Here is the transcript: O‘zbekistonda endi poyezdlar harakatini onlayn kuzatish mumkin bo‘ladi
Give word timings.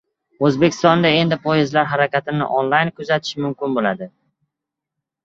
O‘zbekistonda 0.47 1.11
endi 1.17 1.37
poyezdlar 1.43 1.89
harakatini 1.91 2.47
onlayn 2.63 2.91
kuzatish 3.01 3.35
mumkin 3.47 3.77
bo‘ladi 3.77 4.09